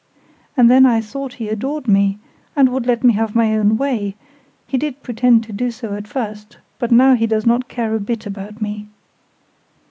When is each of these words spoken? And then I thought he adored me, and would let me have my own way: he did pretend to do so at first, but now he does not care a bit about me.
And 0.57 0.67
then 0.67 0.83
I 0.83 0.99
thought 0.99 1.33
he 1.33 1.47
adored 1.47 1.87
me, 1.87 2.17
and 2.55 2.69
would 2.69 2.87
let 2.87 3.03
me 3.03 3.13
have 3.13 3.35
my 3.35 3.55
own 3.55 3.77
way: 3.77 4.15
he 4.65 4.75
did 4.75 5.03
pretend 5.03 5.43
to 5.43 5.53
do 5.53 5.69
so 5.69 5.93
at 5.93 6.07
first, 6.07 6.57
but 6.79 6.89
now 6.91 7.13
he 7.13 7.27
does 7.27 7.45
not 7.45 7.67
care 7.69 7.93
a 7.93 7.99
bit 7.99 8.25
about 8.25 8.63
me. 8.63 8.87